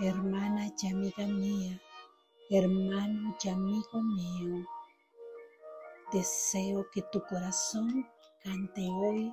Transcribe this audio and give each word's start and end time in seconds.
hermana 0.00 0.70
y 0.80 0.86
amiga 0.86 1.26
mía, 1.26 1.80
hermano 2.50 3.36
y 3.42 3.48
amigo 3.48 4.00
mío. 4.00 4.64
Deseo 6.12 6.86
que 6.92 7.02
tu 7.10 7.20
corazón 7.24 8.08
cante 8.44 8.88
hoy 8.88 9.32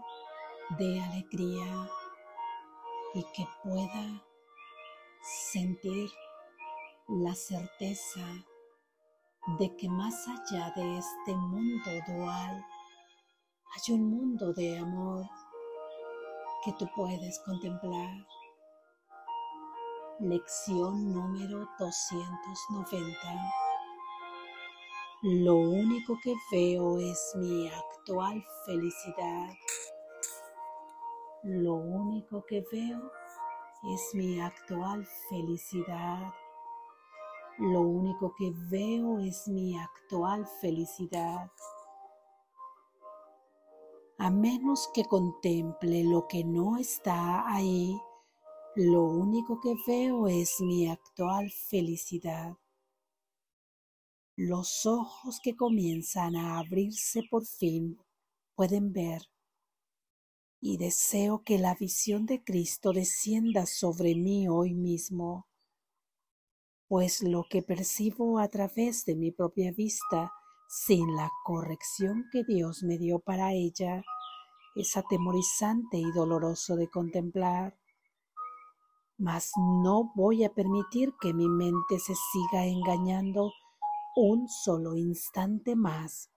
de 0.79 0.99
alegría 1.01 1.88
y 3.13 3.24
que 3.33 3.47
pueda 3.63 4.26
sentir 5.22 6.10
la 7.10 7.36
certeza 7.36 8.26
de 9.60 9.76
que 9.78 9.88
más 9.88 10.28
allá 10.28 10.74
de 10.76 10.97
este 10.97 11.36
mundo 11.36 11.92
dual 12.08 12.66
hay 13.76 13.94
un 13.94 14.10
mundo 14.10 14.52
de 14.54 14.79
amor 14.79 15.26
que 16.63 16.73
tú 16.73 16.90
puedes 16.95 17.40
contemplar. 17.45 18.34
Lección 20.21 21.13
número 21.13 21.67
290. 21.77 23.17
Lo 25.23 25.55
único 25.55 26.17
que 26.23 26.33
veo 26.53 26.99
es 26.99 27.33
mi 27.35 27.67
actual 27.67 28.41
felicidad. 28.65 29.49
Lo 31.43 31.73
único 31.73 32.45
que 32.45 32.63
veo 32.71 33.11
es 33.93 34.15
mi 34.15 34.39
actual 34.39 35.05
felicidad. 35.29 36.33
Lo 37.57 37.81
único 37.81 38.33
que 38.38 38.53
veo 38.71 39.19
es 39.19 39.49
mi 39.49 39.77
actual 39.77 40.47
felicidad. 40.61 41.52
A 44.17 44.29
menos 44.29 44.89
que 44.93 45.03
contemple 45.03 46.05
lo 46.05 46.25
que 46.25 46.45
no 46.45 46.77
está 46.77 47.53
ahí, 47.53 47.99
lo 48.75 49.03
único 49.03 49.61
que 49.61 49.73
veo 49.88 50.27
es 50.27 50.59
mi 50.59 50.88
actual 50.88 51.50
felicidad. 51.50 52.58
Los 54.36 54.86
ojos 54.86 55.39
que 55.41 55.55
comienzan 55.55 56.36
a 56.36 56.59
abrirse 56.59 57.23
por 57.30 57.45
fin 57.45 57.97
pueden 58.53 58.91
ver 58.91 59.22
y 60.59 60.77
deseo 60.77 61.41
que 61.44 61.58
la 61.58 61.75
visión 61.75 62.25
de 62.25 62.44
Cristo 62.44 62.91
descienda 62.91 63.66
sobre 63.66 64.16
mí 64.16 64.50
hoy 64.50 64.73
mismo, 64.73 65.47
pues 66.88 67.22
lo 67.22 67.45
que 67.50 67.61
percibo 67.61 68.39
a 68.39 68.50
través 68.50 69.05
de 69.05 69.16
mi 69.16 69.31
propia 69.31 69.72
vista, 69.72 70.33
sin 70.67 71.16
la 71.16 71.30
corrección 71.45 72.25
que 72.31 72.44
Dios 72.44 72.83
me 72.83 72.97
dio 72.97 73.19
para 73.19 73.53
ella, 73.53 74.03
es 74.75 74.97
atemorizante 74.97 75.97
y 75.97 76.11
doloroso 76.11 76.75
de 76.75 76.89
contemplar. 76.89 77.78
Mas 79.17 79.52
no 79.58 80.11
voy 80.16 80.44
a 80.44 80.53
permitir 80.53 81.13
que 81.21 81.33
mi 81.33 81.47
mente 81.47 81.99
se 81.99 82.13
siga 82.16 82.66
engañando 82.66 83.52
un 84.16 84.47
solo 84.47 84.95
instante 84.95 85.75
más, 85.75 86.31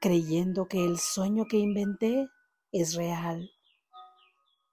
creyendo 0.00 0.66
que 0.68 0.84
el 0.84 0.98
sueño 0.98 1.46
que 1.46 1.58
inventé 1.58 2.28
es 2.70 2.94
real. 2.94 3.50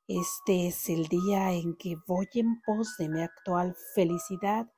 Este 0.08 0.68
es 0.68 0.90
el 0.90 1.08
día 1.08 1.54
en 1.54 1.76
que 1.76 1.96
voy 2.08 2.28
en 2.34 2.62
pos 2.62 2.96
de 3.00 3.10
mi 3.10 3.22
actual 3.22 3.76
felicidad 3.96 4.72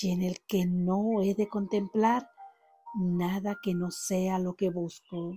y 0.00 0.12
en 0.12 0.22
el 0.22 0.38
que 0.46 0.64
no 0.64 1.22
he 1.22 1.34
de 1.34 1.48
contemplar 1.48 2.28
nada 2.94 3.56
que 3.62 3.74
no 3.74 3.90
sea 3.90 4.38
lo 4.38 4.54
que 4.54 4.70
busco. 4.70 5.32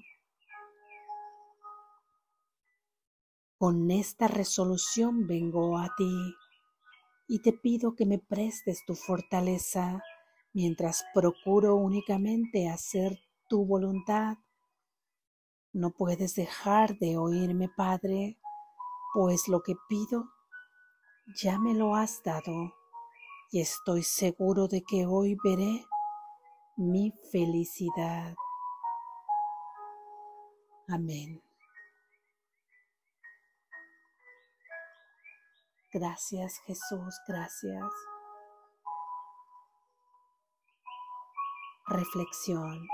Con 3.62 3.92
esta 3.92 4.28
resolución 4.28 5.28
vengo 5.28 5.78
a 5.78 5.94
ti 5.95 6.36
y 7.28 7.44
te 7.44 7.54
pido 7.54 7.94
que 7.95 8.08
me 8.08 8.17
prestes 8.17 8.84
tu 8.88 8.95
fortaleza 8.95 10.02
mientras 10.52 11.06
procuro 11.14 11.76
únicamente 11.76 12.67
hacer 12.67 13.20
tu 13.48 13.64
voluntad 13.64 14.39
no 15.73 15.92
puedes 15.92 16.36
dejar 16.36 16.98
de 16.99 17.17
oírme, 17.17 17.70
Padre, 17.70 18.38
pues 19.14 19.48
lo 19.48 19.64
que 19.64 19.76
pido 19.88 20.26
ya 21.42 21.58
me 21.60 21.73
lo 21.73 21.95
has 21.95 22.22
dado 22.23 22.73
y 23.52 23.61
estoy 23.61 24.04
seguro 24.04 24.67
de 24.67 24.82
que 24.82 25.05
hoy 25.05 25.38
veré 25.42 25.86
mi 26.76 27.14
felicidad. 27.32 28.36
Amén. 30.89 31.42
Gracias 35.92 36.58
Jesús, 36.66 37.20
gracias. 37.28 37.92
Reflexión. 41.88 42.88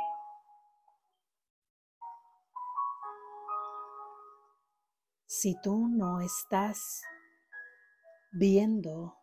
si 5.40 5.56
tú 5.62 5.88
no 5.88 6.20
estás 6.20 7.04
viendo 8.32 9.18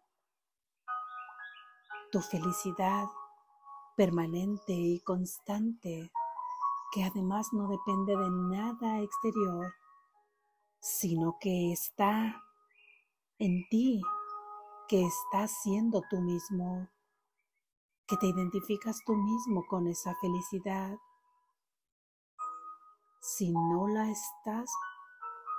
tu 2.12 2.20
felicidad 2.20 3.06
permanente 3.96 4.72
y 4.74 5.00
constante, 5.00 6.12
que 6.92 7.02
además 7.02 7.48
no 7.52 7.66
depende 7.66 8.16
de 8.16 8.30
nada 8.30 9.00
exterior, 9.00 9.74
sino 10.78 11.36
que 11.40 11.72
está 11.72 12.43
en 13.38 13.66
ti, 13.68 14.00
que 14.88 15.04
estás 15.04 15.50
siendo 15.62 16.02
tú 16.10 16.20
mismo, 16.20 16.88
que 18.06 18.16
te 18.16 18.26
identificas 18.26 18.98
tú 19.06 19.14
mismo 19.14 19.64
con 19.68 19.86
esa 19.86 20.14
felicidad. 20.20 20.96
Si 23.20 23.50
no 23.50 23.88
la 23.88 24.10
estás 24.10 24.70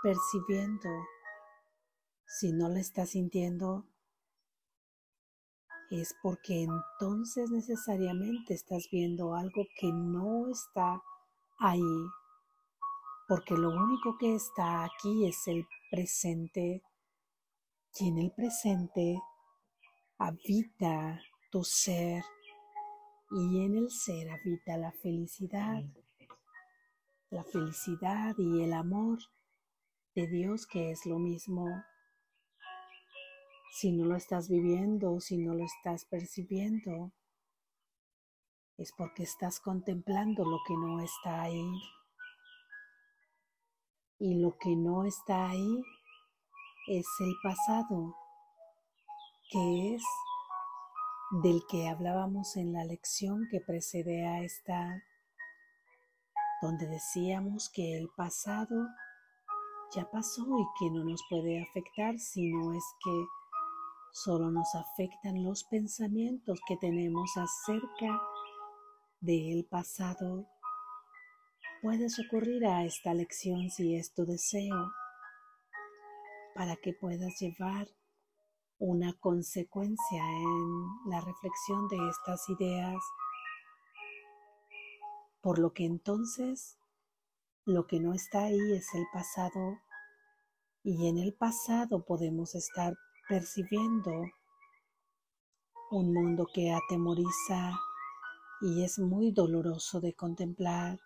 percibiendo, 0.03 0.89
si 2.25 2.53
no 2.53 2.69
la 2.69 2.79
estás 2.79 3.09
sintiendo, 3.09 3.85
es 5.89 6.15
porque 6.21 6.63
entonces 6.63 7.49
necesariamente 7.51 8.53
estás 8.53 8.87
viendo 8.91 9.35
algo 9.35 9.65
que 9.79 9.91
no 9.91 10.49
está 10.49 11.01
ahí, 11.59 12.07
porque 13.27 13.55
lo 13.55 13.69
único 13.69 14.17
que 14.17 14.35
está 14.35 14.83
aquí 14.83 15.27
es 15.27 15.47
el 15.47 15.67
presente 15.89 16.83
y 17.97 18.09
en 18.09 18.17
el 18.17 18.31
presente 18.31 19.21
habita 20.17 21.21
tu 21.49 21.63
ser 21.63 22.23
y 23.31 23.63
en 23.63 23.77
el 23.77 23.89
ser 23.89 24.29
habita 24.29 24.77
la 24.77 24.91
felicidad, 24.91 25.83
la 27.29 27.43
felicidad 27.45 28.35
y 28.37 28.63
el 28.63 28.73
amor 28.73 29.19
de 30.13 30.27
Dios 30.27 30.67
que 30.67 30.91
es 30.91 31.05
lo 31.05 31.19
mismo. 31.19 31.83
Si 33.71 33.91
no 33.91 34.05
lo 34.05 34.15
estás 34.15 34.49
viviendo, 34.49 35.19
si 35.19 35.37
no 35.37 35.53
lo 35.53 35.63
estás 35.63 36.05
percibiendo, 36.05 37.13
es 38.77 38.91
porque 38.97 39.23
estás 39.23 39.59
contemplando 39.59 40.43
lo 40.43 40.59
que 40.67 40.73
no 40.73 41.01
está 41.01 41.43
ahí. 41.43 41.71
Y 44.17 44.35
lo 44.35 44.57
que 44.57 44.75
no 44.77 45.03
está 45.03 45.49
ahí 45.49 45.83
es 46.87 47.07
el 47.19 47.33
pasado, 47.41 48.15
que 49.49 49.95
es 49.95 50.03
del 51.41 51.61
que 51.67 51.87
hablábamos 51.87 52.55
en 52.57 52.73
la 52.73 52.85
lección 52.85 53.47
que 53.49 53.59
precede 53.59 54.25
a 54.25 54.41
esta, 54.41 55.03
donde 56.61 56.87
decíamos 56.87 57.69
que 57.73 57.97
el 57.97 58.09
pasado 58.15 58.87
ya 59.95 60.09
pasó 60.11 60.43
y 60.43 60.65
que 60.79 60.91
no 60.91 61.03
nos 61.03 61.21
puede 61.29 61.63
afectar, 61.63 62.19
sino 62.19 62.73
es 62.73 62.83
que 63.03 63.25
solo 64.11 64.51
nos 64.51 64.73
afectan 64.75 65.43
los 65.43 65.63
pensamientos 65.63 66.59
que 66.67 66.77
tenemos 66.77 67.31
acerca 67.35 68.21
del 69.21 69.65
pasado. 69.65 70.45
Puedes 71.81 72.19
ocurrir 72.19 72.65
a 72.65 72.83
esta 72.83 73.13
lección 73.13 73.69
si 73.69 73.95
es 73.95 74.13
tu 74.13 74.25
deseo, 74.25 74.91
para 76.55 76.77
que 76.77 76.93
puedas 76.93 77.37
llevar 77.39 77.89
una 78.79 79.11
consecuencia 79.19 80.23
en 80.23 81.09
la 81.11 81.19
reflexión 81.19 81.89
de 81.89 81.97
estas 82.09 82.47
ideas, 82.49 83.03
por 85.41 85.59
lo 85.59 85.73
que 85.73 85.83
entonces 85.83 86.79
lo 87.65 87.87
que 87.87 87.99
no 87.99 88.13
está 88.13 88.45
ahí 88.45 88.73
es 88.73 88.87
el 88.95 89.05
pasado 89.11 89.79
y 90.81 91.09
en 91.09 91.17
el 91.17 91.33
pasado 91.33 92.05
podemos 92.05 92.55
estar 92.55 92.95
percibiendo 93.27 94.11
un 95.91 96.13
mundo 96.13 96.47
que 96.53 96.71
atemoriza 96.71 97.77
y 98.61 98.83
es 98.83 98.97
muy 98.97 99.31
doloroso 99.31 99.99
de 99.99 100.13
contemplar. 100.13 100.99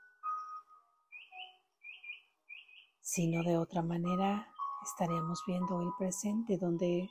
Sino 3.02 3.42
de 3.44 3.58
otra 3.58 3.82
manera 3.82 4.48
estaríamos 4.92 5.44
viendo 5.46 5.82
el 5.82 5.92
presente 5.98 6.58
donde 6.58 7.10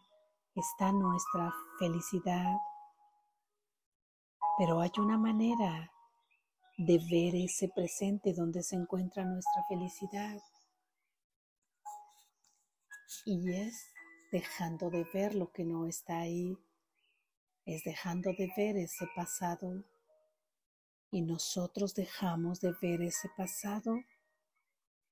está 0.55 0.93
nuestra 0.93 1.53
felicidad. 1.79 2.57
Pero 4.59 4.81
hay 4.81 4.91
una 4.99 5.17
manera 5.17 5.91
de 6.77 6.99
ver 7.11 7.35
ese 7.37 7.69
presente 7.69 8.33
donde 8.35 8.63
se 8.63 8.77
encuentra 8.77 9.25
nuestra 9.25 9.63
felicidad. 9.69 10.41
Y 13.25 13.53
es 13.53 13.87
dejando 14.33 14.91
de 14.91 15.05
ver 15.13 15.35
lo 15.35 15.51
que 15.53 15.65
no 15.65 15.87
está 15.87 16.19
ahí, 16.19 16.59
es 17.65 17.85
dejando 17.85 18.31
de 18.33 18.53
ver 18.57 18.77
ese 18.77 19.07
pasado. 19.15 19.85
Y 21.11 21.23
nosotros 21.23 21.95
dejamos 21.95 22.61
de 22.61 22.75
ver 22.83 23.03
ese 23.03 23.29
pasado 23.37 23.97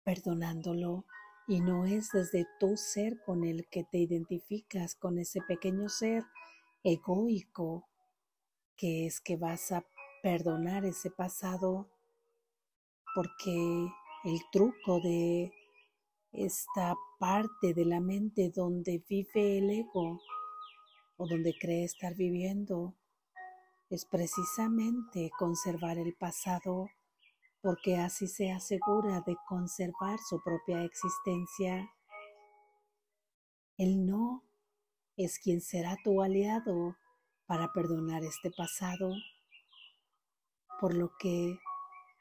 perdonándolo. 0.05 1.05
Y 1.49 1.61
no 1.61 1.85
es 1.85 2.11
desde 2.11 2.47
tu 2.59 2.77
ser 2.77 3.23
con 3.25 3.45
el 3.45 3.69
que 3.69 3.85
te 3.85 3.99
identificas, 3.99 4.97
con 4.97 5.19
ese 5.19 5.41
pequeño 5.43 5.89
ser 5.89 6.25
egoico, 6.83 7.89
que 8.77 9.07
es 9.07 9.21
que 9.21 9.37
vas 9.37 9.71
a 9.73 9.85
perdonar 10.23 10.85
ese 10.85 11.11
pasado, 11.11 11.89
porque 13.15 13.89
el 14.25 14.41
truco 14.51 15.01
de 15.01 15.53
esta 16.33 16.95
parte 17.19 17.75
de 17.75 17.85
la 17.85 18.01
mente 18.01 18.51
donde 18.51 19.03
vive 19.09 19.59
el 19.59 19.71
ego 19.71 20.21
o 21.17 21.27
donde 21.27 21.55
cree 21.59 21.85
estar 21.85 22.15
viviendo 22.15 22.95
es 23.89 24.05
precisamente 24.05 25.31
conservar 25.39 25.97
el 25.97 26.15
pasado 26.15 26.89
porque 27.67 27.97
así 27.97 28.29
se 28.29 28.53
asegura 28.53 29.23
de 29.27 29.37
conservar 29.49 30.21
su 30.21 30.41
propia 30.41 30.85
existencia. 30.85 31.91
El 33.77 34.07
no 34.07 34.45
es 35.17 35.41
quien 35.41 35.61
será 35.61 35.97
tu 36.05 36.23
aliado 36.23 36.97
para 37.45 37.73
perdonar 37.73 38.23
este 38.23 38.53
pasado, 38.53 39.13
por 40.81 40.95
lo 40.95 41.11
que 41.19 41.59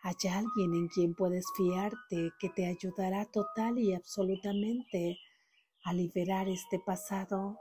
hay 0.02 0.30
alguien 0.32 0.74
en 0.74 0.88
quien 0.88 1.14
puedes 1.14 1.46
fiarte 1.56 2.32
que 2.40 2.50
te 2.50 2.66
ayudará 2.66 3.26
total 3.26 3.78
y 3.78 3.94
absolutamente 3.94 5.20
a 5.84 5.94
liberar 5.94 6.50
este 6.50 6.80
pasado. 6.80 7.60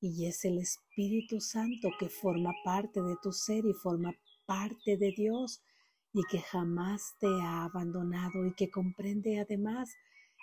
Y 0.00 0.26
es 0.26 0.44
el 0.44 0.58
Espíritu 0.58 1.40
Santo 1.40 1.90
que 1.96 2.08
forma 2.08 2.50
parte 2.64 3.00
de 3.00 3.14
tu 3.22 3.30
ser 3.30 3.64
y 3.64 3.72
forma 3.72 4.12
parte 4.46 4.96
de 4.96 5.12
Dios 5.16 5.62
y 6.12 6.22
que 6.24 6.40
jamás 6.40 7.14
te 7.20 7.28
ha 7.42 7.64
abandonado 7.64 8.46
y 8.46 8.54
que 8.54 8.70
comprende 8.70 9.40
además 9.40 9.88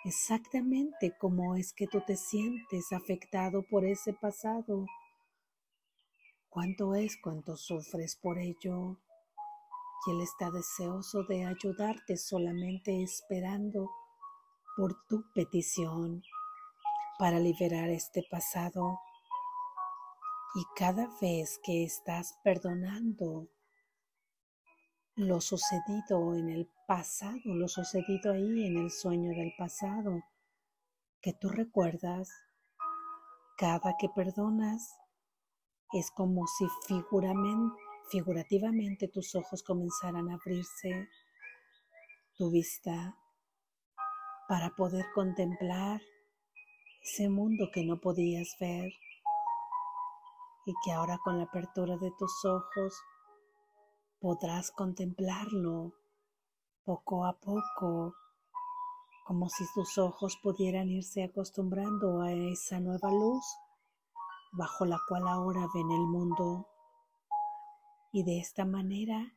exactamente 0.06 1.14
cómo 1.20 1.56
es 1.56 1.74
que 1.74 1.88
tú 1.88 2.02
te 2.06 2.16
sientes 2.16 2.92
afectado 2.92 3.64
por 3.70 3.86
ese 3.86 4.14
pasado. 4.14 4.86
¿Cuánto 6.50 6.96
es 6.96 7.18
cuánto 7.22 7.58
sufres 7.58 8.16
por 8.16 8.40
ello? 8.40 8.98
y 10.06 10.12
Él 10.12 10.22
está 10.22 10.52
deseoso 10.52 11.24
de 11.24 11.46
ayudarte 11.46 12.18
solamente 12.18 13.04
esperando 13.04 13.90
por 14.76 14.96
tu 15.08 15.24
petición 15.34 16.22
para 17.18 17.40
liberar 17.40 17.90
este 17.90 18.24
pasado. 18.30 19.00
Y 20.56 20.64
cada 20.76 21.10
vez 21.22 21.60
que 21.64 21.84
estás 21.84 22.38
perdonando 22.44 23.48
lo 25.18 25.42
sucedido 25.42 26.36
en 26.36 26.50
el 26.50 26.70
pasado, 26.86 27.40
lo 27.44 27.68
sucedido 27.68 28.34
ahí 28.34 28.68
en 28.68 28.78
el 28.78 28.92
sueño 28.92 29.32
del 29.32 29.52
pasado, 29.58 30.22
que 31.22 31.34
tú 31.34 31.50
recuerdas, 31.50 32.30
cada 33.58 33.98
que 34.00 34.10
perdonas 34.10 34.96
es 35.92 36.12
como 36.12 36.46
si 36.46 36.68
figurativamente 38.12 39.08
tus 39.08 39.34
ojos 39.34 39.64
comenzarán 39.64 40.30
a 40.30 40.36
abrirse, 40.36 41.10
tu 42.36 42.52
vista, 42.52 43.18
para 44.48 44.70
poder 44.76 45.08
contemplar 45.16 46.00
ese 47.02 47.28
mundo 47.28 47.70
que 47.74 47.84
no 47.84 48.00
podías 48.00 48.56
ver 48.60 48.92
y 50.68 50.74
que 50.86 50.92
ahora 50.92 51.18
con 51.24 51.40
la 51.40 51.46
apertura 51.46 51.98
de 51.98 52.12
tus 52.20 52.46
ojos 52.46 53.02
podrás 54.28 54.72
contemplarlo 54.72 55.94
poco 56.84 57.24
a 57.24 57.40
poco, 57.40 58.14
como 59.26 59.48
si 59.48 59.64
tus 59.74 59.98
ojos 59.98 60.38
pudieran 60.44 60.90
irse 60.90 61.24
acostumbrando 61.24 62.20
a 62.20 62.34
esa 62.34 62.82
nueva 62.82 63.10
luz 63.10 63.46
bajo 64.52 64.86
la 64.86 65.00
cual 65.08 65.30
ahora 65.30 65.66
ven 65.74 65.90
el 65.92 66.08
mundo. 66.08 66.68
Y 68.12 68.26
de 68.26 68.40
esta 68.40 68.66
manera 68.66 69.34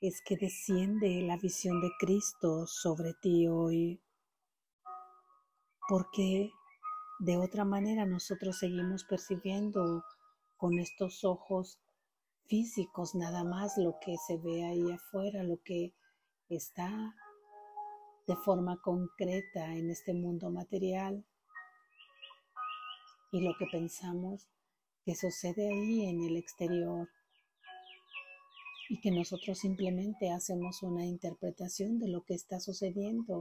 es 0.00 0.22
que 0.24 0.36
desciende 0.36 1.20
la 1.22 1.36
visión 1.36 1.80
de 1.80 1.90
Cristo 1.98 2.68
sobre 2.68 3.14
ti 3.14 3.48
hoy. 3.48 4.00
Porque 5.88 6.48
de 7.18 7.38
otra 7.38 7.64
manera 7.64 8.06
nosotros 8.06 8.56
seguimos 8.60 9.02
percibiendo 9.02 10.04
con 10.58 10.78
estos 10.78 11.24
ojos 11.24 11.80
físicos 12.46 13.14
nada 13.14 13.44
más 13.44 13.76
lo 13.78 13.98
que 14.00 14.16
se 14.26 14.38
ve 14.38 14.64
ahí 14.64 14.90
afuera, 14.92 15.42
lo 15.42 15.60
que 15.62 15.94
está 16.48 17.14
de 18.26 18.36
forma 18.36 18.80
concreta 18.80 19.74
en 19.74 19.90
este 19.90 20.14
mundo 20.14 20.50
material. 20.50 21.24
Y 23.32 23.40
lo 23.40 23.54
que 23.58 23.66
pensamos 23.72 24.48
que 25.04 25.14
sucede 25.14 25.68
ahí 25.68 26.04
en 26.06 26.22
el 26.22 26.36
exterior. 26.36 27.08
Y 28.88 29.00
que 29.00 29.10
nosotros 29.10 29.58
simplemente 29.58 30.30
hacemos 30.30 30.82
una 30.82 31.06
interpretación 31.06 31.98
de 31.98 32.08
lo 32.08 32.22
que 32.24 32.34
está 32.34 32.60
sucediendo, 32.60 33.40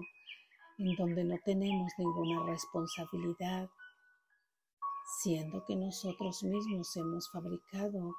en 0.78 0.96
donde 0.96 1.26
no 1.26 1.38
tenemos 1.44 1.92
ninguna 1.98 2.46
responsabilidad, 2.46 3.70
siendo 5.22 5.64
que 5.66 5.76
nosotros 5.76 6.42
mismos 6.44 6.96
hemos 6.96 7.30
fabricado 7.32 8.16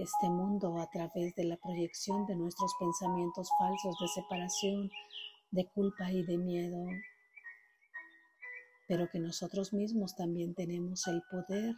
este 0.00 0.28
mundo 0.28 0.78
a 0.78 0.88
través 0.90 1.34
de 1.34 1.44
la 1.44 1.56
proyección 1.56 2.26
de 2.26 2.36
nuestros 2.36 2.74
pensamientos 2.78 3.48
falsos 3.58 3.96
de 4.00 4.08
separación, 4.08 4.90
de 5.50 5.66
culpa 5.74 6.10
y 6.10 6.22
de 6.24 6.38
miedo, 6.38 6.84
pero 8.88 9.08
que 9.10 9.18
nosotros 9.18 9.72
mismos 9.72 10.14
también 10.14 10.54
tenemos 10.54 11.06
el 11.06 11.22
poder 11.30 11.74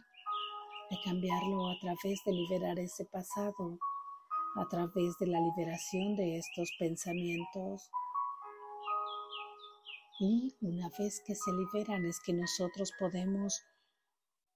de 0.89 0.97
cambiarlo 1.03 1.69
a 1.69 1.79
través 1.79 2.19
de 2.25 2.33
liberar 2.33 2.79
ese 2.79 3.05
pasado 3.05 3.79
a 4.55 4.67
través 4.67 5.17
de 5.19 5.27
la 5.27 5.39
liberación 5.39 6.15
de 6.15 6.37
estos 6.37 6.71
pensamientos. 6.79 7.89
Y 10.19 10.55
una 10.61 10.89
vez 10.97 11.21
que 11.25 11.35
se 11.35 11.51
liberan 11.51 12.05
es 12.05 12.19
que 12.19 12.33
nosotros 12.33 12.91
podemos 12.99 13.61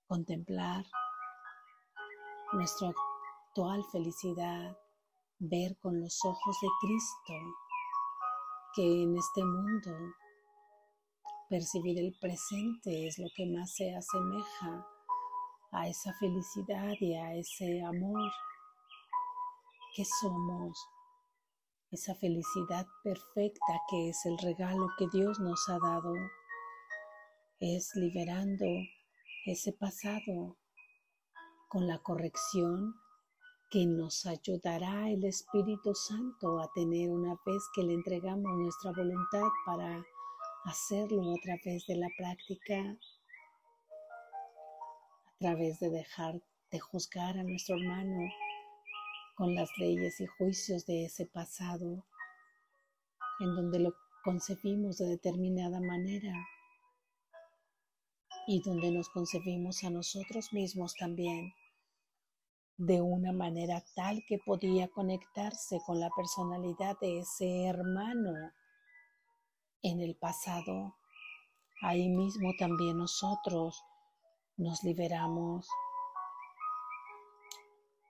contemplar 0.07 0.83
nuestra 2.51 2.91
actual 3.53 3.83
felicidad, 3.91 4.75
ver 5.37 5.77
con 5.77 6.01
los 6.01 6.17
ojos 6.25 6.57
de 6.59 6.67
Cristo 6.81 7.33
que 8.73 9.03
en 9.03 9.15
este 9.15 9.45
mundo 9.45 9.91
percibir 11.49 11.99
el 11.99 12.17
presente 12.19 13.05
es 13.05 13.19
lo 13.19 13.27
que 13.35 13.45
más 13.45 13.75
se 13.75 13.93
asemeja 13.93 14.87
a 15.71 15.87
esa 15.87 16.11
felicidad 16.19 16.93
y 16.99 17.13
a 17.13 17.35
ese 17.35 17.83
amor 17.83 18.31
que 19.95 20.03
somos, 20.19 20.87
esa 21.91 22.15
felicidad 22.15 22.87
perfecta 23.03 23.81
que 23.87 24.09
es 24.09 24.25
el 24.25 24.39
regalo 24.39 24.87
que 24.97 25.05
Dios 25.13 25.39
nos 25.39 25.69
ha 25.69 25.77
dado, 25.77 26.15
es 27.59 27.91
liberando 27.93 28.65
ese 29.45 29.73
pasado 29.73 30.57
con 31.69 31.85
la 31.85 31.99
corrección 31.99 33.02
que 33.73 33.87
nos 33.87 34.27
ayudará 34.27 35.09
el 35.09 35.23
Espíritu 35.23 35.95
Santo 35.95 36.59
a 36.59 36.71
tener 36.75 37.09
una 37.09 37.35
vez 37.43 37.63
que 37.73 37.81
le 37.81 37.95
entregamos 37.95 38.55
nuestra 38.55 38.91
voluntad 38.91 39.47
para 39.65 40.05
hacerlo 40.65 41.33
a 41.33 41.41
través 41.41 41.83
de 41.87 41.95
la 41.95 42.07
práctica, 42.15 42.75
a 45.25 45.37
través 45.39 45.79
de 45.79 45.89
dejar 45.89 46.39
de 46.69 46.79
juzgar 46.79 47.39
a 47.39 47.43
nuestro 47.43 47.75
hermano 47.77 48.29
con 49.35 49.55
las 49.55 49.71
leyes 49.79 50.21
y 50.21 50.27
juicios 50.27 50.85
de 50.85 51.05
ese 51.05 51.25
pasado, 51.25 52.05
en 53.39 53.55
donde 53.55 53.79
lo 53.79 53.95
concebimos 54.23 54.99
de 54.99 55.07
determinada 55.07 55.79
manera 55.79 56.35
y 58.45 58.61
donde 58.61 58.91
nos 58.91 59.09
concebimos 59.09 59.83
a 59.83 59.89
nosotros 59.89 60.53
mismos 60.53 60.93
también 60.93 61.51
de 62.77 63.01
una 63.01 63.31
manera 63.31 63.83
tal 63.95 64.23
que 64.27 64.39
podía 64.39 64.87
conectarse 64.87 65.79
con 65.85 65.99
la 65.99 66.09
personalidad 66.09 66.97
de 66.99 67.19
ese 67.19 67.65
hermano 67.65 68.51
en 69.83 70.01
el 70.01 70.15
pasado. 70.15 70.95
Ahí 71.81 72.09
mismo 72.09 72.53
también 72.57 72.97
nosotros 72.97 73.83
nos 74.57 74.83
liberamos. 74.83 75.67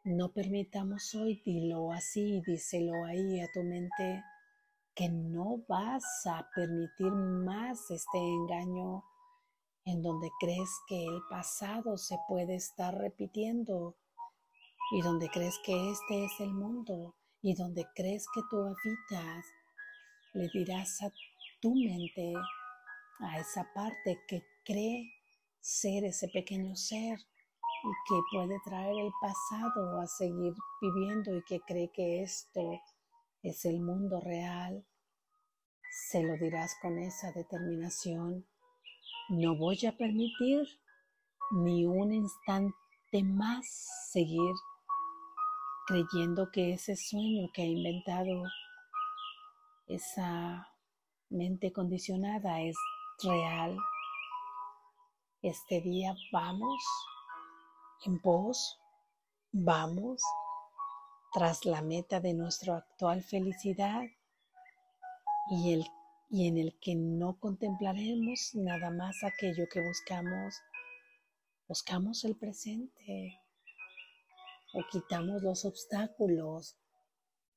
No 0.05 0.31
permitamos 0.31 1.13
hoy, 1.15 1.41
dilo 1.45 1.91
así, 1.91 2.41
díselo 2.45 3.05
ahí 3.05 3.41
a 3.41 3.51
tu 3.51 3.63
mente, 3.63 4.23
que 4.95 5.09
no 5.09 5.63
vas 5.67 6.03
a 6.25 6.47
permitir 6.55 7.11
más 7.11 7.89
este 7.89 8.17
engaño 8.17 9.03
en 9.85 10.01
donde 10.01 10.29
crees 10.39 10.69
que 10.87 11.05
el 11.05 11.21
pasado 11.29 11.97
se 11.97 12.17
puede 12.27 12.55
estar 12.55 12.95
repitiendo 12.95 13.95
y 14.93 15.01
donde 15.01 15.27
crees 15.29 15.57
que 15.65 15.89
este 15.89 16.23
es 16.23 16.39
el 16.39 16.53
mundo 16.53 17.15
y 17.41 17.55
donde 17.55 17.83
crees 17.95 18.27
que 18.31 18.41
tú 18.47 18.61
habitas, 18.61 19.45
le 20.35 20.47
dirás 20.53 21.01
a 21.01 21.11
tu 21.59 21.73
mente, 21.73 22.31
a 23.19 23.39
esa 23.39 23.67
parte 23.73 24.19
que 24.27 24.43
cree 24.63 25.11
ser 25.59 26.03
ese 26.03 26.27
pequeño 26.27 26.75
ser 26.75 27.17
y 27.17 27.91
que 28.07 28.21
puede 28.31 28.55
traer 28.63 28.93
el 28.95 29.11
pasado 29.19 29.99
a 29.99 30.05
seguir 30.05 30.53
viviendo 30.79 31.35
y 31.35 31.43
que 31.45 31.59
cree 31.61 31.91
que 31.91 32.21
esto 32.21 32.61
es 33.41 33.65
el 33.65 33.81
mundo 33.81 34.21
real, 34.21 34.85
se 36.07 36.21
lo 36.21 36.37
dirás 36.37 36.75
con 36.83 36.99
esa 36.99 37.31
determinación. 37.31 38.45
No 39.29 39.57
voy 39.57 39.79
a 39.87 39.97
permitir 39.97 40.67
ni 41.51 41.83
un 41.87 42.13
instante 42.13 43.23
más 43.23 43.65
seguir 44.11 44.53
creyendo 45.85 46.49
que 46.51 46.73
ese 46.73 46.95
sueño 46.95 47.49
que 47.53 47.63
ha 47.63 47.65
inventado 47.65 48.43
esa 49.87 50.67
mente 51.29 51.73
condicionada 51.73 52.61
es 52.61 52.75
real. 53.21 53.77
Este 55.41 55.81
día 55.81 56.15
vamos 56.31 56.83
en 58.05 58.19
pos, 58.21 58.79
vamos 59.51 60.21
tras 61.33 61.65
la 61.65 61.81
meta 61.81 62.19
de 62.19 62.33
nuestra 62.33 62.77
actual 62.77 63.23
felicidad 63.23 64.03
y, 65.49 65.73
el, 65.73 65.85
y 66.29 66.47
en 66.47 66.57
el 66.57 66.77
que 66.79 66.95
no 66.95 67.37
contemplaremos 67.39 68.51
nada 68.53 68.89
más 68.91 69.17
aquello 69.23 69.65
que 69.71 69.85
buscamos. 69.85 70.55
Buscamos 71.67 72.23
el 72.23 72.37
presente 72.37 73.42
o 74.73 74.83
quitamos 74.91 75.43
los 75.43 75.65
obstáculos 75.65 76.75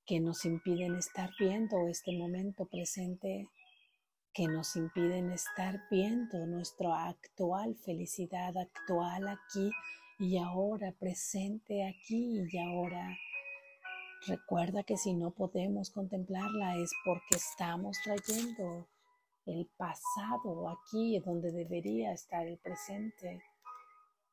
que 0.04 0.20
nos 0.20 0.44
impiden 0.44 0.94
estar 0.96 1.30
viendo 1.38 1.88
este 1.88 2.16
momento 2.16 2.66
presente, 2.66 3.48
que 4.32 4.46
nos 4.46 4.76
impiden 4.76 5.32
estar 5.32 5.80
viendo 5.90 6.46
nuestra 6.46 7.06
actual 7.08 7.74
felicidad 7.76 8.56
actual 8.56 9.28
aquí 9.28 9.70
y 10.18 10.38
ahora, 10.38 10.92
presente 10.92 11.88
aquí 11.88 12.42
y 12.50 12.58
ahora. 12.58 13.16
Recuerda 14.26 14.82
que 14.82 14.96
si 14.96 15.14
no 15.14 15.30
podemos 15.30 15.90
contemplarla 15.90 16.76
es 16.76 16.90
porque 17.04 17.36
estamos 17.36 17.96
trayendo 18.04 18.88
el 19.46 19.66
pasado 19.76 20.68
aquí 20.68 21.18
donde 21.20 21.50
debería 21.52 22.12
estar 22.12 22.46
el 22.46 22.58
presente 22.58 23.42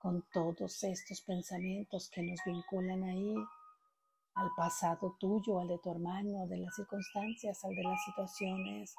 con 0.03 0.21
todos 0.33 0.83
estos 0.83 1.21
pensamientos 1.21 2.09
que 2.13 2.21
nos 2.21 2.37
vinculan 2.45 3.05
ahí, 3.05 3.33
al 4.35 4.49
pasado 4.57 5.15
tuyo, 5.17 5.61
al 5.61 5.69
de 5.69 5.79
tu 5.79 5.91
hermano, 5.91 6.45
de 6.47 6.57
las 6.57 6.75
circunstancias, 6.75 7.63
al 7.63 7.73
de 7.73 7.83
las 7.83 8.03
situaciones. 8.03 8.93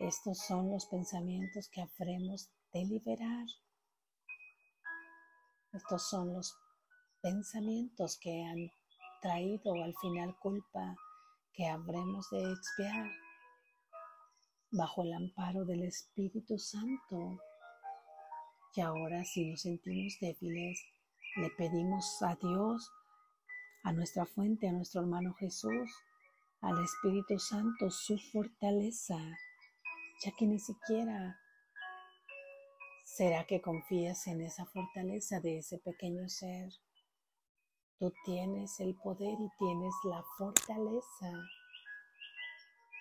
Estos 0.00 0.36
son 0.36 0.72
los 0.72 0.84
pensamientos 0.86 1.70
que 1.72 1.80
habremos 1.80 2.50
de 2.72 2.84
liberar. 2.86 3.46
Estos 5.74 6.10
son 6.10 6.34
los 6.34 6.52
pensamientos 7.22 8.18
que 8.18 8.42
han 8.42 8.68
traído 9.22 9.74
al 9.74 9.94
final 10.00 10.36
culpa 10.40 10.96
que 11.52 11.68
habremos 11.68 12.28
de 12.30 12.50
expiar 12.50 13.06
bajo 14.72 15.04
el 15.04 15.12
amparo 15.12 15.64
del 15.64 15.84
Espíritu 15.84 16.58
Santo 16.58 17.38
y 18.74 18.80
ahora 18.80 19.24
si 19.24 19.50
nos 19.50 19.62
sentimos 19.62 20.16
débiles, 20.20 20.80
le 21.36 21.50
pedimos 21.50 22.22
a 22.22 22.36
Dios, 22.36 22.90
a 23.82 23.92
nuestra 23.92 24.26
fuente, 24.26 24.68
a 24.68 24.72
nuestro 24.72 25.00
hermano 25.00 25.34
Jesús, 25.34 25.90
al 26.60 26.82
Espíritu 26.82 27.38
Santo, 27.38 27.90
su 27.90 28.18
fortaleza, 28.32 29.18
ya 30.24 30.32
que 30.38 30.46
ni 30.46 30.58
siquiera 30.58 31.38
será 33.04 33.44
que 33.44 33.60
confías 33.60 34.26
en 34.26 34.42
esa 34.42 34.66
fortaleza 34.66 35.40
de 35.40 35.58
ese 35.58 35.78
pequeño 35.78 36.28
ser. 36.28 36.70
Tú 37.98 38.12
tienes 38.24 38.78
el 38.80 38.94
poder 38.96 39.34
y 39.40 39.50
tienes 39.58 39.94
la 40.04 40.22
fortaleza 40.38 41.32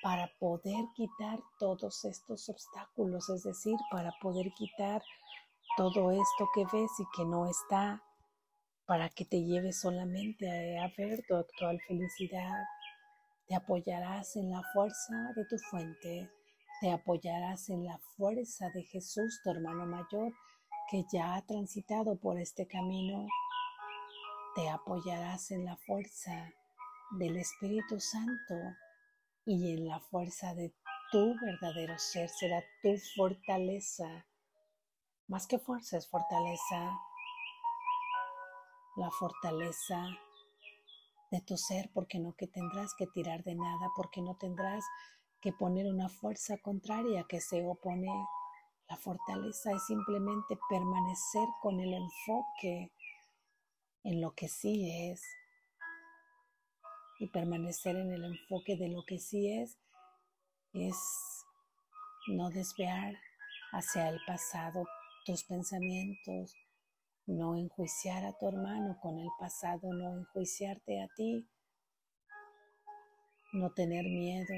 para 0.01 0.31
poder 0.39 0.85
quitar 0.95 1.39
todos 1.59 2.05
estos 2.05 2.49
obstáculos, 2.49 3.29
es 3.29 3.43
decir, 3.43 3.75
para 3.91 4.11
poder 4.21 4.51
quitar 4.57 5.01
todo 5.79 6.11
esto 6.11 6.49
que 6.53 6.65
ves 6.73 6.91
y 6.99 7.05
que 7.15 7.23
no 7.23 7.47
está 7.47 8.03
para 8.85 9.07
que 9.07 9.23
te 9.23 9.41
lleves 9.45 9.79
solamente 9.79 10.77
a 10.77 10.91
ver 10.97 11.23
tu 11.25 11.37
actual 11.37 11.79
felicidad. 11.87 12.65
Te 13.47 13.55
apoyarás 13.55 14.35
en 14.35 14.51
la 14.51 14.61
fuerza 14.73 15.31
de 15.37 15.45
tu 15.45 15.57
fuente, 15.57 16.29
te 16.81 16.91
apoyarás 16.91 17.69
en 17.69 17.85
la 17.85 17.97
fuerza 18.17 18.69
de 18.71 18.83
Jesús, 18.83 19.39
tu 19.41 19.51
hermano 19.51 19.85
mayor, 19.85 20.33
que 20.91 21.05
ya 21.13 21.35
ha 21.35 21.45
transitado 21.45 22.19
por 22.19 22.37
este 22.37 22.67
camino. 22.67 23.25
Te 24.55 24.67
apoyarás 24.67 25.49
en 25.51 25.63
la 25.63 25.77
fuerza 25.77 26.51
del 27.11 27.37
Espíritu 27.37 28.01
Santo 28.01 28.55
y 29.45 29.77
en 29.77 29.87
la 29.87 30.01
fuerza 30.01 30.53
de 30.55 30.73
tu 31.13 31.35
verdadero 31.39 31.97
ser 31.97 32.27
será 32.27 32.61
tu 32.83 32.97
fortaleza 33.15 34.25
más 35.29 35.45
que 35.45 35.59
fuerza 35.59 35.95
es 35.95 36.09
fortaleza, 36.09 36.99
la 38.97 39.11
fortaleza 39.11 40.07
de 41.29 41.41
tu 41.41 41.55
ser, 41.55 41.91
porque 41.93 42.19
no 42.19 42.33
que 42.33 42.47
tendrás 42.47 42.95
que 42.95 43.05
tirar 43.05 43.43
de 43.43 43.53
nada, 43.53 43.89
porque 43.95 44.23
no 44.23 44.35
tendrás 44.37 44.83
que 45.39 45.53
poner 45.53 45.85
una 45.85 46.09
fuerza 46.09 46.57
contraria 46.57 47.25
que 47.29 47.39
se 47.41 47.63
opone. 47.63 48.09
La 48.89 48.97
fortaleza 48.97 49.71
es 49.71 49.85
simplemente 49.85 50.57
permanecer 50.67 51.47
con 51.61 51.79
el 51.79 51.93
enfoque 51.93 52.91
en 54.03 54.21
lo 54.21 54.31
que 54.31 54.49
sí 54.49 55.11
es 55.11 55.21
y 57.19 57.27
permanecer 57.27 57.95
en 57.97 58.11
el 58.11 58.25
enfoque 58.25 58.77
de 58.77 58.89
lo 58.89 59.03
que 59.05 59.19
sí 59.19 59.51
es 59.61 59.77
es 60.73 60.97
no 62.29 62.49
desviar 62.49 63.13
hacia 63.71 64.09
el 64.09 64.19
pasado 64.25 64.85
tus 65.25 65.43
pensamientos, 65.43 66.55
no 67.25 67.55
enjuiciar 67.55 68.25
a 68.25 68.37
tu 68.37 68.47
hermano 68.47 68.97
con 69.01 69.19
el 69.19 69.29
pasado, 69.39 69.93
no 69.93 70.17
enjuiciarte 70.17 71.01
a 71.01 71.07
ti, 71.15 71.47
no 73.53 73.71
tener 73.71 74.03
miedo 74.05 74.53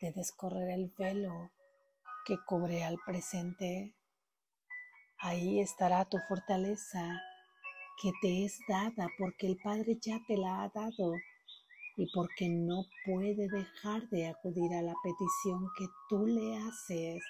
de 0.00 0.12
descorrer 0.12 0.70
el 0.70 0.92
velo 0.98 1.50
que 2.24 2.36
cubre 2.46 2.84
al 2.84 2.98
presente. 3.04 3.94
Ahí 5.18 5.60
estará 5.60 6.04
tu 6.04 6.18
fortaleza 6.28 7.20
que 8.00 8.12
te 8.22 8.44
es 8.44 8.58
dada 8.68 9.08
porque 9.18 9.46
el 9.46 9.56
Padre 9.56 9.98
ya 10.00 10.20
te 10.26 10.36
la 10.36 10.62
ha 10.62 10.68
dado 10.68 11.14
y 11.96 12.06
porque 12.14 12.48
no 12.48 12.84
puede 13.04 13.48
dejar 13.48 14.08
de 14.10 14.28
acudir 14.28 14.72
a 14.72 14.82
la 14.82 14.94
petición 15.02 15.68
que 15.76 15.86
tú 16.08 16.26
le 16.26 16.56
haces. 16.56 17.22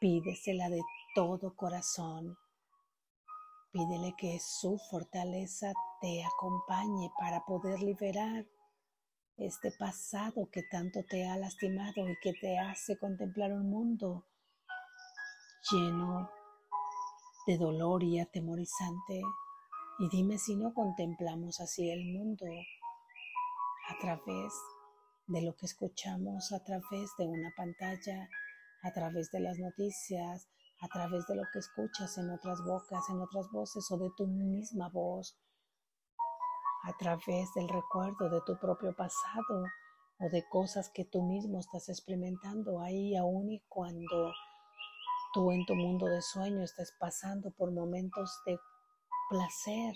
Pídesela 0.00 0.70
de 0.70 0.80
todo 1.18 1.52
corazón. 1.56 2.38
Pídele 3.72 4.14
que 4.16 4.38
su 4.38 4.78
fortaleza 4.88 5.72
te 6.00 6.22
acompañe 6.24 7.10
para 7.18 7.44
poder 7.44 7.80
liberar 7.82 8.46
este 9.36 9.72
pasado 9.72 10.48
que 10.52 10.62
tanto 10.70 11.00
te 11.10 11.26
ha 11.26 11.36
lastimado 11.36 12.08
y 12.08 12.16
que 12.22 12.34
te 12.34 12.56
hace 12.60 12.96
contemplar 12.98 13.52
un 13.52 13.68
mundo 13.68 14.28
lleno 15.72 16.30
de 17.48 17.58
dolor 17.58 18.04
y 18.04 18.20
atemorizante. 18.20 19.20
Y 19.98 20.08
dime 20.10 20.38
si 20.38 20.54
no 20.54 20.72
contemplamos 20.72 21.58
así 21.58 21.90
el 21.90 22.04
mundo 22.16 22.46
a 23.88 23.98
través 24.00 24.52
de 25.26 25.42
lo 25.42 25.56
que 25.56 25.66
escuchamos, 25.66 26.52
a 26.52 26.62
través 26.62 27.10
de 27.18 27.26
una 27.26 27.52
pantalla, 27.56 28.28
a 28.84 28.92
través 28.92 29.32
de 29.32 29.40
las 29.40 29.58
noticias, 29.58 30.48
a 30.80 30.88
través 30.88 31.26
de 31.26 31.34
lo 31.34 31.42
que 31.52 31.58
escuchas 31.58 32.18
en 32.18 32.30
otras 32.30 32.62
bocas, 32.64 33.08
en 33.10 33.20
otras 33.20 33.50
voces 33.50 33.90
o 33.90 33.98
de 33.98 34.10
tu 34.16 34.26
misma 34.26 34.88
voz, 34.88 35.36
a 36.84 36.92
través 36.96 37.52
del 37.54 37.68
recuerdo 37.68 38.30
de 38.30 38.40
tu 38.46 38.56
propio 38.58 38.94
pasado 38.94 39.64
o 40.20 40.28
de 40.30 40.48
cosas 40.48 40.90
que 40.94 41.04
tú 41.04 41.22
mismo 41.22 41.58
estás 41.58 41.88
experimentando 41.88 42.80
ahí 42.80 43.16
aún 43.16 43.50
y 43.50 43.60
cuando 43.68 44.32
tú 45.34 45.50
en 45.50 45.64
tu 45.66 45.74
mundo 45.74 46.06
de 46.06 46.22
sueño 46.22 46.62
estés 46.62 46.94
pasando 46.98 47.50
por 47.50 47.72
momentos 47.72 48.40
de 48.46 48.58
placer, 49.28 49.94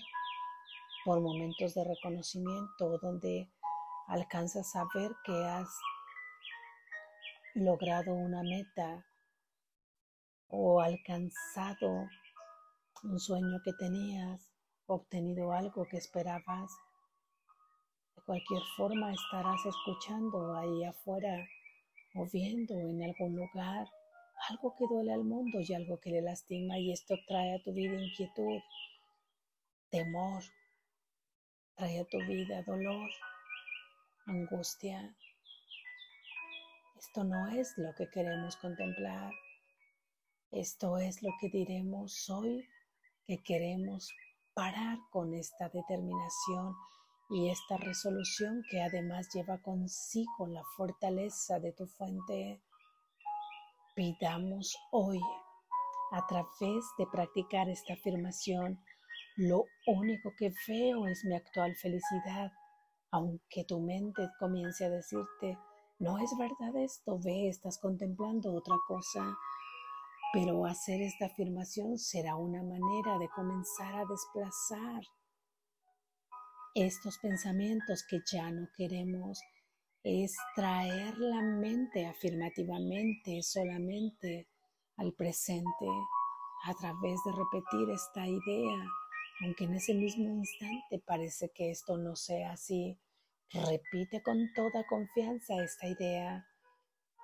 por 1.05 1.21
momentos 1.21 1.75
de 1.75 1.85
reconocimiento, 1.85 2.99
donde 3.01 3.51
alcanzas 4.09 4.75
a 4.77 4.85
ver 4.95 5.13
que 5.25 5.45
has 5.47 5.69
logrado 7.55 8.15
una 8.15 8.43
meta 8.43 9.05
o 10.53 10.81
alcanzado 10.81 12.09
un 13.05 13.19
sueño 13.19 13.59
que 13.65 13.73
tenías, 13.73 14.53
obtenido 14.87 15.51
algo 15.53 15.87
que 15.91 15.97
esperabas. 15.97 16.71
De 18.15 18.23
cualquier 18.23 18.63
forma 18.77 19.13
estarás 19.13 19.65
escuchando 19.65 20.55
ahí 20.55 20.85
afuera 20.85 21.49
o 22.15 22.27
viendo 22.31 22.75
en 22.75 23.03
algún 23.03 23.35
lugar 23.35 23.87
algo 24.51 24.77
que 24.77 24.85
duele 24.91 25.15
al 25.15 25.25
mundo 25.25 25.59
y 25.61 25.73
algo 25.73 25.99
que 26.01 26.11
le 26.11 26.21
lastima 26.21 26.79
y 26.79 26.93
esto 26.93 27.15
trae 27.27 27.55
a 27.55 27.63
tu 27.63 27.73
vida 27.73 27.95
inquietud, 27.95 28.61
temor, 29.91 30.43
trae 31.77 32.01
a 32.01 32.05
tu 32.05 32.19
vida 32.27 32.63
dolor, 32.63 33.09
angustia. 34.27 35.17
Esto 36.99 37.25
no 37.25 37.49
es 37.49 37.73
lo 37.79 37.95
que 37.95 38.09
queremos 38.11 38.57
contemplar. 38.57 39.33
Esto 40.53 40.99
es 40.99 41.23
lo 41.23 41.31
que 41.41 41.49
diremos 41.49 42.29
hoy 42.29 42.69
que 43.25 43.43
queremos 43.43 44.13
parar 44.53 44.99
con 45.11 45.33
esta 45.33 45.71
determinación 45.71 46.75
y 47.31 47.49
esta 47.49 47.79
resolución 47.79 48.63
que 48.71 48.83
además 48.83 49.31
lleva 49.33 49.63
consigo 49.63 50.47
la 50.49 50.63
fortaleza 50.77 51.59
de 51.59 51.73
tu 51.73 51.87
fuente. 51.87 52.61
Pidamos 53.97 54.77
hoy, 54.91 55.19
a 56.11 56.27
través 56.27 56.85
de 56.99 57.07
practicar 57.11 57.71
esta 57.71 57.95
afirmación, 57.95 58.79
lo 59.37 59.65
único 59.87 60.35
que 60.37 60.53
veo 60.69 61.07
es 61.07 61.25
mi 61.25 61.35
actual 61.35 61.75
felicidad, 61.77 62.53
aunque 63.11 63.65
tu 63.65 63.81
mente 63.81 64.29
comience 64.39 64.85
a 64.85 64.91
decirte, 64.91 65.57
no 65.99 66.19
es 66.19 66.31
verdad 66.39 66.77
esto, 66.77 67.19
ve, 67.19 67.49
estás 67.49 67.79
contemplando 67.79 68.53
otra 68.53 68.77
cosa. 68.87 69.35
Pero 70.33 70.65
hacer 70.65 71.03
esta 71.03 71.27
afirmación 71.27 71.99
será 71.99 72.37
una 72.37 72.63
manera 72.63 73.19
de 73.19 73.29
comenzar 73.35 73.95
a 73.95 74.05
desplazar 74.07 75.03
estos 76.75 77.19
pensamientos 77.19 78.05
que 78.09 78.19
ya 78.33 78.51
no 78.51 78.67
queremos. 78.77 79.41
Es 80.03 80.35
traer 80.57 81.17
la 81.19 81.43
mente 81.43 82.07
afirmativamente 82.07 83.43
solamente 83.43 84.49
al 84.97 85.13
presente 85.13 85.87
a 86.65 86.75
través 86.75 87.21
de 87.25 87.33
repetir 87.33 87.91
esta 87.91 88.27
idea, 88.27 88.87
aunque 89.45 89.65
en 89.65 89.75
ese 89.75 89.95
mismo 89.95 90.31
instante 90.31 91.03
parece 91.05 91.51
que 91.55 91.71
esto 91.71 91.99
no 91.99 92.17
sea 92.17 92.53
así. 92.53 92.99
Repite 93.51 94.23
con 94.23 94.39
toda 94.55 94.87
confianza 94.89 95.63
esta 95.63 95.87
idea. 95.89 96.47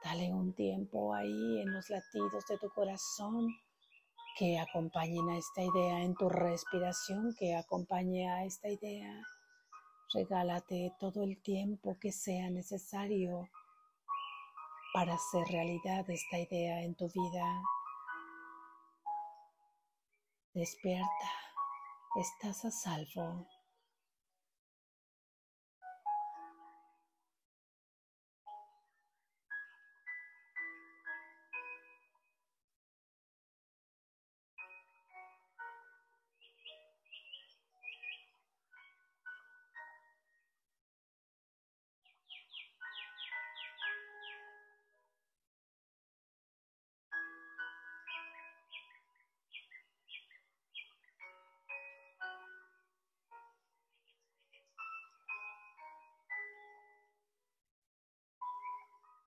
Dale 0.05 0.33
un 0.33 0.55
tiempo 0.55 1.13
ahí 1.15 1.61
en 1.61 1.73
los 1.73 1.91
latidos 1.91 2.45
de 2.49 2.59
tu 2.59 2.69
corazón 2.71 3.49
que 4.39 4.59
acompañen 4.59 5.29
a 5.29 5.37
esta 5.37 5.63
idea, 5.63 6.03
en 6.03 6.15
tu 6.15 6.29
respiración 6.29 7.35
que 7.37 7.57
acompañe 7.57 8.31
a 8.31 8.45
esta 8.45 8.69
idea. 8.69 9.21
Regálate 10.15 10.95
todo 11.01 11.25
el 11.25 11.43
tiempo 11.43 11.99
que 12.01 12.13
sea 12.13 12.49
necesario 12.49 13.49
para 14.95 15.15
hacer 15.15 15.45
realidad 15.49 16.09
esta 16.09 16.39
idea 16.39 16.83
en 16.83 16.95
tu 16.95 17.09
vida. 17.09 17.63
Despierta, 20.55 21.31
estás 22.17 22.65
a 22.65 22.71
salvo. 22.71 23.58